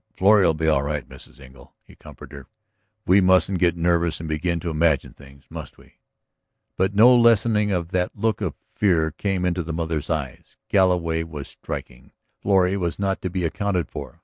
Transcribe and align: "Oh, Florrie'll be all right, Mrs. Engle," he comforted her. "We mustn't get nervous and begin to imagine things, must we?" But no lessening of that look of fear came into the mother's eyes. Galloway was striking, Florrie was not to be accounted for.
"Oh, 0.01 0.17
Florrie'll 0.17 0.55
be 0.55 0.67
all 0.67 0.81
right, 0.81 1.07
Mrs. 1.07 1.39
Engle," 1.39 1.75
he 1.83 1.93
comforted 1.95 2.35
her. 2.35 2.47
"We 3.05 3.21
mustn't 3.21 3.59
get 3.59 3.77
nervous 3.77 4.19
and 4.19 4.27
begin 4.27 4.59
to 4.61 4.71
imagine 4.71 5.13
things, 5.13 5.45
must 5.51 5.77
we?" 5.77 5.99
But 6.75 6.95
no 6.95 7.15
lessening 7.15 7.71
of 7.71 7.89
that 7.91 8.15
look 8.17 8.41
of 8.41 8.55
fear 8.67 9.11
came 9.11 9.45
into 9.45 9.61
the 9.61 9.73
mother's 9.73 10.09
eyes. 10.09 10.57
Galloway 10.69 11.21
was 11.21 11.49
striking, 11.49 12.13
Florrie 12.39 12.77
was 12.77 12.97
not 12.97 13.21
to 13.21 13.29
be 13.29 13.43
accounted 13.45 13.91
for. 13.91 14.19